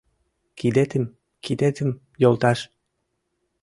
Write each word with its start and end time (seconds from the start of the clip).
—Кидетым... 0.59 1.05
кидетым, 1.43 1.89
йолташ! 2.21 2.59